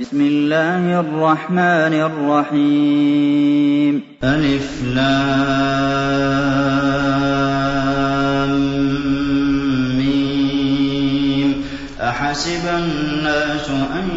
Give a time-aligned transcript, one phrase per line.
[0.00, 4.02] بسم الله الرحمن الرحيم.
[9.96, 11.64] ميم
[12.00, 14.08] أحسب الناس أن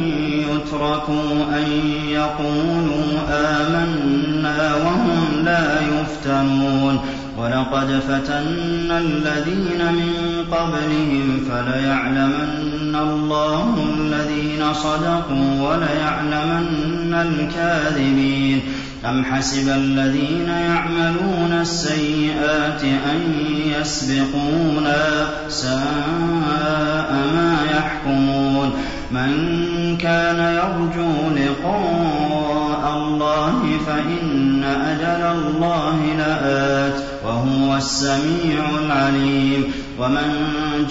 [0.52, 1.68] يتركوا أن
[2.10, 7.00] يقولوا آمنا وهم لا يفتنون.
[7.40, 10.14] وَلَقَدْ فَتَنَّا الَّذِينَ مِن
[10.52, 18.62] قَبْلِهِمْ فَلَيَعْلَمَنَّ اللَّهُ الَّذِينَ صَدَقُوا وَلَيَعْلَمَنَّ الْكَاذِبِينَ.
[19.06, 23.34] أَمْ حَسِبَ الَّذِينَ يَعْمَلُونَ السَّيِّئَاتِ أَن
[23.82, 28.72] يَسْبِقُونَا ۚ سَاءَ مَا يَحْكُمُونَ.
[29.12, 39.64] مَن كَانَ يَرْجُو لِقَاءَ اللَّهِ فَإِنَّ أَجَلَ اللَّهِ لَآتٍ ۖ وَهُوَ السَّمِيعُ الْعَلِيمُ.
[40.00, 40.30] وَمَن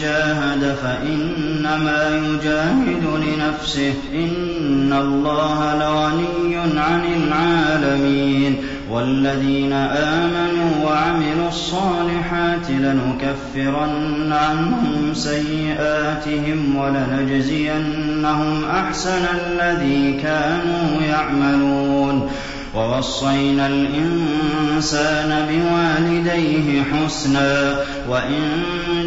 [0.00, 4.14] جَاهَدَ فَإِنَّمَا يُجَاهِدُ لِنَفْسِهِ ۚ.
[4.14, 5.74] إِنَّ اللَّهَ
[6.08, 8.56] لَغَنِيٌّ عَنِ الْعَالَمِينَ
[8.90, 22.30] وَالَّذِينَ آمَنُوا وَعَمِلُوا الصَّالِحَاتِ لَنُكَفِّرَنَّ عَنْهُمْ سَيِّئَاتِهِمْ وَلَنَجْزِيَنَّهُمْ أَحْسَنَ الَّذِي كَانُوا يَعْمَلُونَ
[22.74, 27.76] وَوَصَّيْنَا الْإِنسَانَ بِوَالِدَيْهِ حُسْنًا ۖ
[28.10, 28.42] وَإِن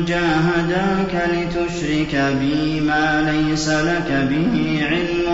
[0.08, 5.28] جَاهَدَاكَ لِتُشْرِكَ بِي مَا لَيْسَ لَكَ بِهِ عِلْمٌ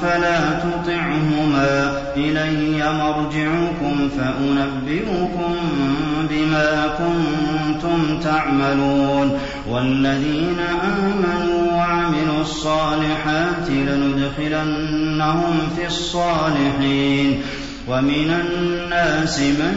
[0.00, 2.18] فَلَا تُطِعْهُمَا ۚ.
[2.18, 5.54] إِلَيَّ مَرْجِعُكُمْ فَأُنَبِّئُكُم
[6.30, 9.38] بِمَا كُنتُمْ تَعْمَلُونَ.
[9.70, 17.42] وَالَّذِينَ آمَنُوا وَعَمِلُوا الصَّالِحَاتِ لَنُدْخِلَنَّهُمْ فِي الصَّالِحِينَ.
[17.88, 19.76] وَمِنَ النَّاسِ مَن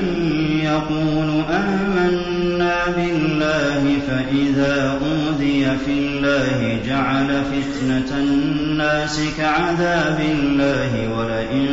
[0.63, 11.67] يَقُولُ آمَنَّا بِاللَّهِ فَإِذَا أُوذِيَ فِي اللَّهِ جَعَلَ فِتْنَةَ النَّاسِ كَعَذَابِ اللَّهِ وَلَئِن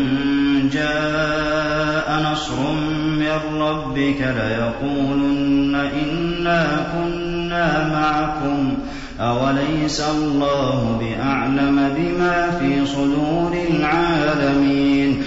[0.73, 2.73] جَاءَ نَصْرٌ
[3.19, 15.23] مِّن رَّبِّكَ لَيَقُولُنَّ إِنَّا كُنَّا مَعَكُمْ ۚ أَوَلَيْسَ اللَّهُ بِأَعْلَمَ بِمَا فِي صُدُورِ الْعَالَمِينَ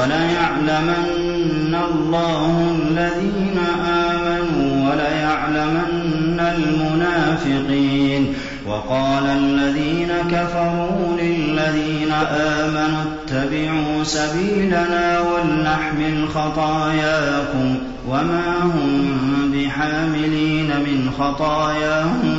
[0.00, 8.34] وَلَيَعْلَمَنَّ اللَّهُ الَّذِينَ آمَنُوا وَلَيَعْلَمَنَّ الْمُنَافِقِينَ.
[8.66, 17.74] وَقَالَ الَّذِينَ كَفَرُوا لِلَّذِينَ آمَنُوا اتَّبِعُوا سَبِيلَنَا وَلْنَحْمِلْ خَطَايَاكُمْ
[18.08, 22.38] وَمَا هُم بِحَامِلِينَ مِنْ خَطَايَاهُم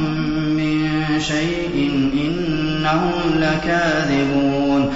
[0.57, 0.89] مِّن
[1.19, 4.93] شَيْءٍ ۖ إِنَّهُمْ لَكَاذِبُونَ.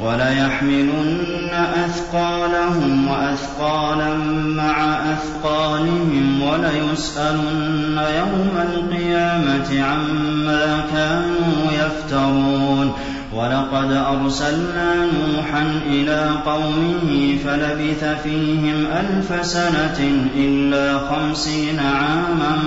[0.00, 1.50] وَلَيَحْمِلُنَّ
[1.84, 4.14] أَثْقَالَهُمْ وَأَثْقَالًا
[4.46, 12.92] مَّعَ أَثْقَالِهِمْ وَلَيُسْأَلُنَّ يَوْمَ الْقِيَامَةِ عَمَّا كَانُوا يَفْتَرُونَ.
[13.32, 20.00] وَلَقَدْ أَرْسَلْنَا نُوحًا إِلَىٰ قَوْمِهِ فَلَبِثَ فِيهِمْ أَلْفَ سَنَةٍ
[20.36, 22.58] إِلَّا خَمْسِينَ عَامًا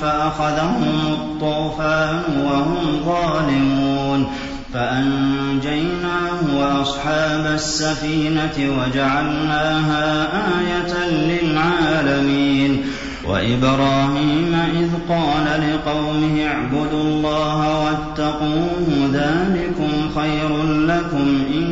[0.00, 4.26] فَأَخَذَهُمُ الطُّوفَانُ وَهُمْ ظَالِمُونَ.
[4.72, 10.26] فَأَنجَيْنَاهُ وَأَصْحَابَ السَّفِينَةِ وَجَعَلْنَاهَا
[10.60, 12.82] آيَةً لِّلْعَالَمِينَ
[13.24, 21.66] وَإِبْرَاهِيمَ إِذْ قَالَ لِقَوْمِهِ اعْبُدُوا اللَّهَ وَاتَّقُوهُ ذَٰلِكُمْ خَيْرٌ لَّكُمْ إِن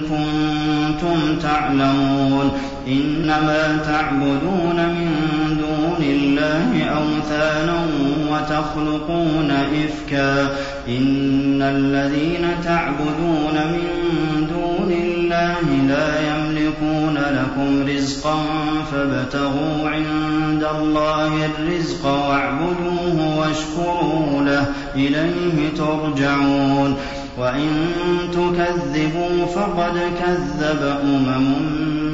[0.00, 2.52] كُنتُمْ تَعْلَمُونَ
[2.88, 5.35] إِنَّمَا تَعْبُدُونَ مِن
[5.98, 7.86] دُونِ اللَّهِ أَوْثَانًا
[8.30, 10.50] وَتَخْلُقُونَ إِفْكًا ۚ.
[10.88, 13.88] إِنَّ الَّذِينَ تَعْبُدُونَ مِن
[14.46, 18.38] دُونِ اللَّهِ لَا يَمْلِكُونَ لَكُمْ رِزْقًا
[18.92, 26.96] فَابْتَغُوا عِندَ اللَّهِ الرِّزْقَ وَاعْبُدُوهُ وَاشْكُرُوا لَهُ ۖ إِلَيْهِ تُرْجَعُونَ.
[27.38, 27.68] وَإِن
[28.32, 32.05] تُكَذِّبُوا فَقَدْ كَذَّبَ أُمَمٌ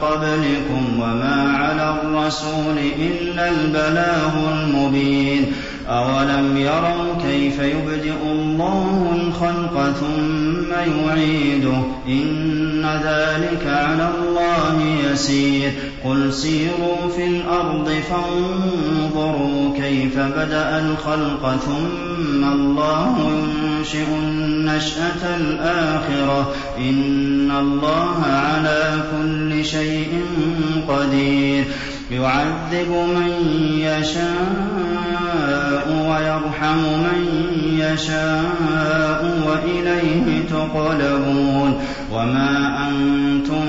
[0.00, 5.52] قَبْلِكُمْ ۖ وَمَا عَلَى الرَّسُولِ إِلَّا الْبَلَاغُ الْمُبِينُ.
[5.88, 14.82] أَوَلَمْ يَرَوْا كَيْفَ يُبْدِئُ اللَّهُ الْخَلْقَ ثُمَّ يُعِيدُهُ ۚ؟ إِنَّ ذَٰلِكَ عَلَى اللَّهِ
[15.12, 15.72] يَسِيرٌ.
[16.04, 24.06] قُلْ سِيرُوا فِي الْأَرْضِ فَانظُرُوا كَيْفَ بَدَأَ الْخَلْقَ ثُمَّ اللَّهُ يُنشِئُ
[24.58, 26.78] النَّشْأَةَ الْآخِرَةَ ۚ.
[26.78, 30.20] إِنَّ اللَّهَ عَلَىٰ كُلِّ شَيْءٍ
[30.88, 31.64] قَدِيرٌ.
[32.10, 33.30] يُعَذِّبُ مَن
[33.78, 34.88] يَشَاءُ
[36.10, 37.20] وَيَرْحَمُ مَن
[37.78, 41.80] يَشَاءُ وَإِلَيْهِ تُقْلَبُونَ.
[42.12, 43.64] وَمَا أَنتُم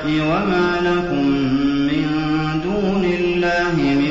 [0.08, 1.28] وَمَا لَكُم
[1.88, 2.06] مِّن
[2.64, 4.11] دُونِ اللَّهِ مِن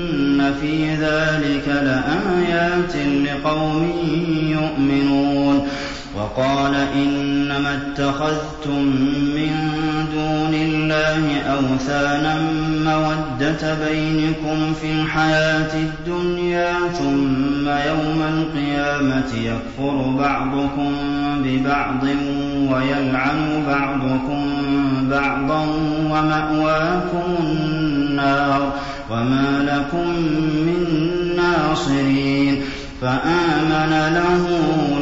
[0.61, 2.95] في ذلك لآيات
[3.25, 3.91] لقوم
[4.49, 5.67] يؤمنون
[6.15, 8.81] وقال إنما اتخذتم
[9.35, 9.51] من
[10.13, 12.41] دون الله أوثانا
[12.85, 20.91] مودة بينكم في الحياة الدنيا ثم يوم القيامة يكفر بعضكم
[21.43, 22.03] ببعض
[22.71, 24.45] ويلعن بعضكم
[25.09, 25.65] بعضا
[26.09, 28.00] ومأواكم النار
[29.11, 30.07] وما لكم
[30.65, 30.85] من
[31.37, 32.61] ناصرين
[33.01, 34.47] فآمن له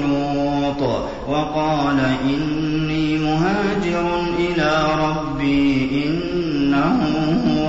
[0.07, 0.81] لوط
[1.29, 6.99] وقال إني مهاجر إلى ربي إنه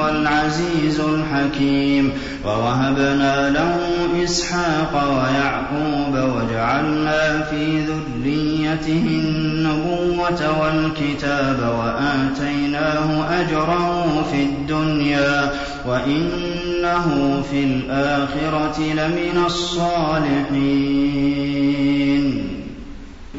[0.00, 2.12] هو العزيز الحكيم
[2.44, 3.76] ووهبنا له
[4.24, 15.52] إسحاق ويعقوب وجعلنا في ذريته النبوة والكتاب وآتيناه أجره في الدنيا
[15.86, 17.06] وإنه
[17.50, 20.80] في الآخرة لمن الصالحين.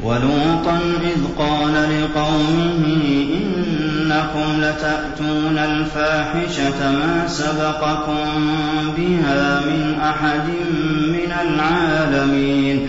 [0.04, 8.24] ولوطا إذ قال لقومه إنكم لتأتون الفاحشة ما سبقكم
[8.96, 10.48] بها من أحد
[11.08, 12.88] من العالمين.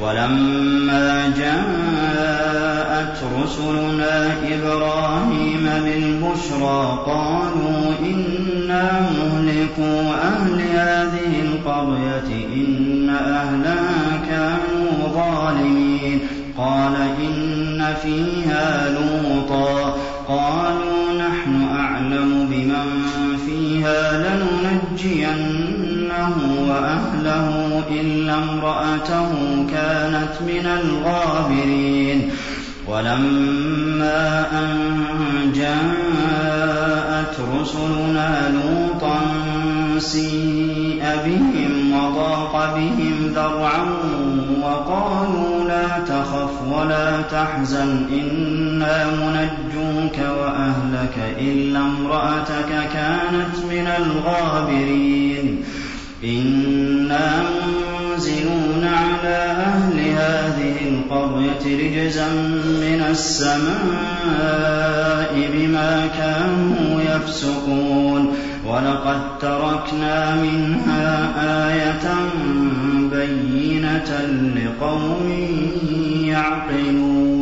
[0.00, 16.18] ولما جاءت رسلنا إبراهيم بالبشرى قالوا إنا مهلكو أهل هذه القرية إن أهلها كانوا ظالمين.
[16.58, 19.96] قال إن فيها لوطا.
[20.28, 23.02] قالوا نحن أعلم بمن
[23.46, 25.51] فيها لننجينه
[26.68, 29.30] وأهله إلا امرأته
[29.70, 32.30] كانت من الغابرين.
[32.88, 34.72] ولما أن
[35.54, 39.20] جاءت رسلنا لوطا
[39.98, 43.84] سيء بهم وضاق بهم ذرعا
[44.62, 55.64] وقالوا لا تخف ولا تحزن إنا منجوك وأهلك إلا امرأتك كانت من الغابرين.
[56.24, 57.42] إنا
[58.12, 59.36] منزلون على
[59.68, 62.28] أهل هذه القرية رجزا
[62.64, 64.52] من السماء
[65.52, 68.34] بما كانوا يفسقون
[68.66, 71.32] ولقد تركنا منها
[71.68, 72.14] آية
[73.10, 74.10] بينة
[74.56, 75.28] لقوم
[76.24, 77.41] يعقلون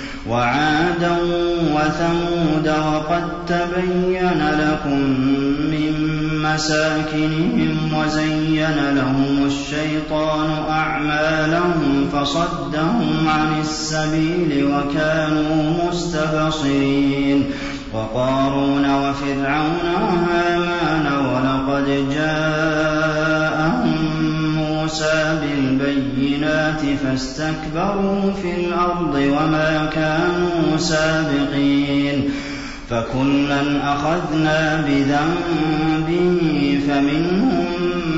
[0.29, 1.17] وعادا
[1.73, 4.99] وثمود وقد تبين لكم
[5.71, 5.93] من
[6.43, 17.45] مساكنهم وزين لهم الشيطان أعمالهم فصدهم عن السبيل وكانوا مستبصرين
[17.93, 24.00] وقارون وفرعون وهامان ولقد جاءهم
[24.91, 32.29] موسى بالبينات فاستكبروا في الأرض وما كانوا سابقين
[32.89, 36.39] فكلا أخذنا بذنبه
[36.87, 37.65] فمنهم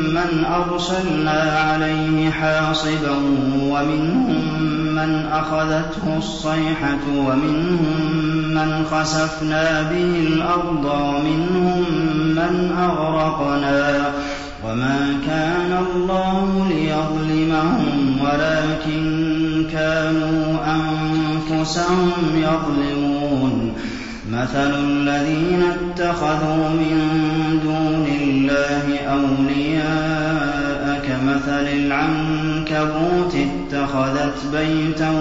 [0.10, 3.16] من أرسلنا عليه حاصبا
[3.62, 4.64] ومنهم
[4.96, 8.14] من أخذته الصيحة ومنهم
[8.54, 11.84] من خسفنا به الأرض ومنهم
[12.36, 14.12] من أغرقنا
[14.66, 23.74] وما كان الله ليظلمهم ولكن كانوا أنفسهم يظلمون
[24.32, 26.98] مَثَلُ الَّذِينَ اتَّخَذُوا مِن
[27.64, 35.12] دُونِ اللَّهِ أَوْلِيَاءَ كَمَثَلِ الْعَنكَبُوتِ اتَّخَذَتْ بَيْتًا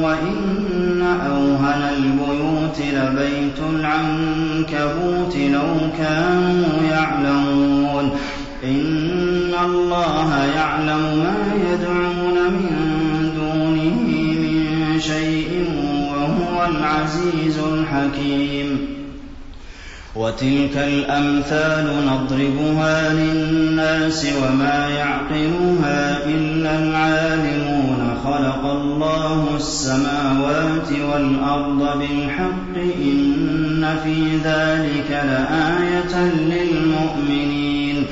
[0.00, 7.67] وَإِنَّ أَوْهَنَ الْبُيُوتِ لَبَيْتُ الْعَنكَبُوتِ لَوْ كَانُوا يَعْلَمُونَ
[8.64, 12.70] إِنَّ اللَّهَ يَعْلَمُ مَا يَدْعُونَ مِن
[13.36, 15.64] دُونِهِ مِن شَيْءٍ
[16.12, 18.80] وَهُوَ الْعَزِيزُ الْحَكِيمُ.
[20.14, 28.18] وَتِلْكَ الْأَمْثَالُ نَضْرِبُهَا لِلنَّاسِ وَمَا يَعْقِلُهَا إِلَّا الْعَالِمُونَ.
[28.24, 38.06] خَلَقَ اللَّهُ السَّمَاوَاتِ وَالْأَرْضَ بِالْحَقِّ ۚ إِنَّ فِي ذَٰلِكَ لَآيَةً لِّلْمُؤْمِنِينَ.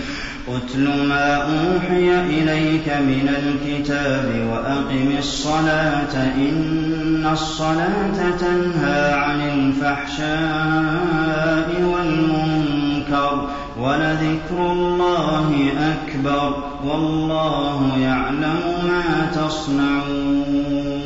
[0.48, 10.26] اتْلُ مَا أُوحِيَ إِلَيْكَ مِنَ الْكِتَابِ وَأَقِمِ الصَّلَاةَ ۖ إِنَّ الصَّلَاةَ تَنْهَىٰ عَنِ الْفَحْشَاءِ
[11.82, 13.48] وَالْمُنكَرِ ۗ
[13.80, 21.05] وَلَذِكْرُ اللَّهِ أَكْبَرُ ۗ وَاللَّهُ يَعْلَمُ مَا تَصْنَعُونَ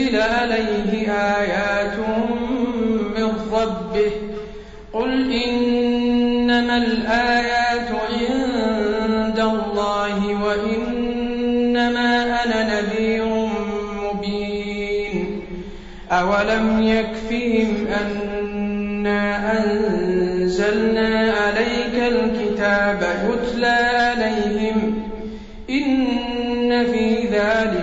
[0.00, 1.98] عليه آيات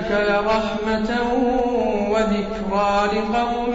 [0.09, 1.11] ذلك لرحمة
[2.09, 3.73] وذكرى لقوم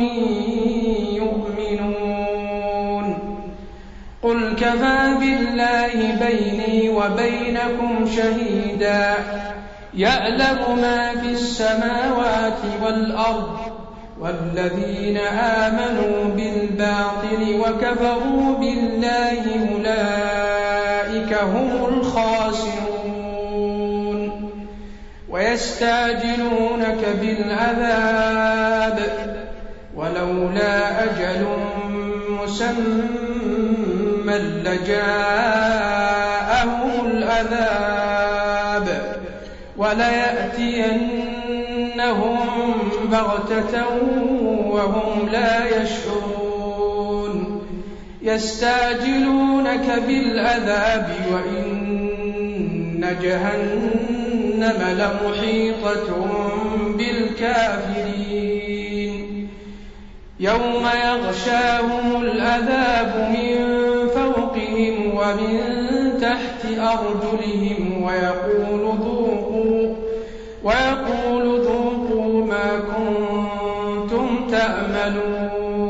[1.13, 3.07] يؤمنون
[4.23, 9.15] قل كفى بالله بيني وبينكم شهيدا
[9.95, 13.59] يعلم ما في السماوات والأرض
[14.21, 22.94] والذين آمنوا بالباطل وكفروا بالله أولئك هم الخاسرون
[25.55, 28.99] ويستعجلونك بالعذاب
[29.97, 31.47] ولولا أجل
[32.29, 33.05] مسمى
[34.65, 35.47] لجاءهم
[37.07, 38.87] العذاب
[39.77, 40.89] وليأتينهم
[43.11, 43.85] بغتة
[44.67, 47.35] وهم لا يشعرون
[48.23, 51.75] يستعجلونك بالعذاب وإن
[53.23, 54.24] جهنم
[54.63, 56.09] لمحيطة
[56.99, 58.45] بالكافرين.
[60.41, 63.57] يوم يغشاهم العذاب من
[64.09, 65.59] فوقهم ومن
[66.21, 69.95] تحت أرجلهم ويقول ذوقوا
[70.65, 75.85] ويقول ذوقوا ما كنتم تأملون.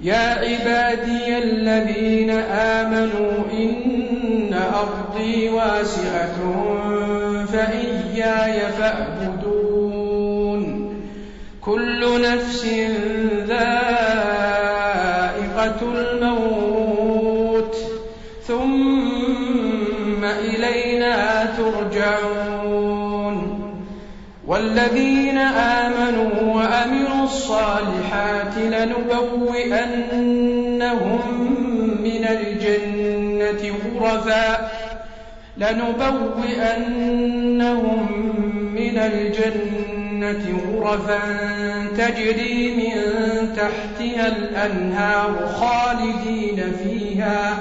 [0.00, 6.15] يا عبادي الذين آمنوا إن أرضي واسعة.
[7.56, 10.62] فإياي فاعبدون.
[11.60, 12.66] كل نفس
[13.48, 13.76] ذائقة
[15.82, 17.76] الموت
[18.46, 23.36] ثم إلينا ترجعون.
[24.46, 29.96] والذين آمنوا وأمروا الصالحات لنبوئنهم
[32.02, 34.70] من الجنة غرفا.
[35.58, 36.86] لنبوئنهم
[38.74, 41.18] من الجنة غرفا
[41.98, 42.92] تجري من
[43.56, 47.58] تحتها الأنهار خالدين فيها.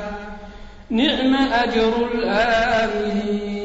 [0.90, 3.56] نعم أجر الآمنين.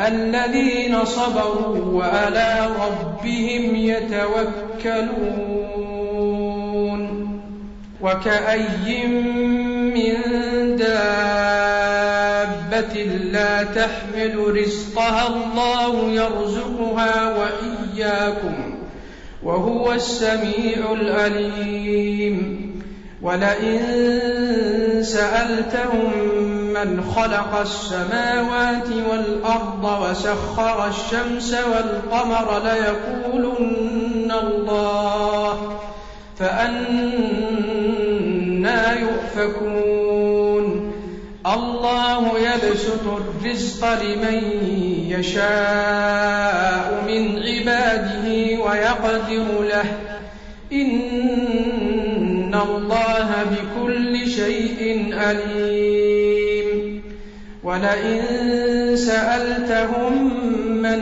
[0.00, 5.48] الذين صبروا وعلى ربهم يتوكلون.
[8.00, 9.06] وكأي
[9.94, 10.14] من
[13.32, 18.74] لا تحمل رزقها الله يرزقها وإياكم
[19.42, 22.68] وهو السميع العليم.
[23.22, 26.12] ولئن سألتهم
[26.74, 35.78] من خلق السماوات والأرض وسخر الشمس والقمر ليقولن الله
[36.38, 37.58] فأنا
[38.92, 39.87] يؤفكون.
[41.46, 44.38] الله يبسط الرزق لمن
[45.08, 48.26] يشاء من عباده
[48.64, 49.84] ويقدر له.
[50.72, 57.02] إن الله بكل شيء عليم.
[57.64, 58.22] ولئن
[58.96, 60.12] سألتهم
[60.82, 61.00] من